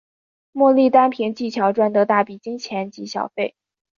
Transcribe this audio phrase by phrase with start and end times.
[0.51, 3.53] 莫莉单凭技巧赚得大笔金钱及小费。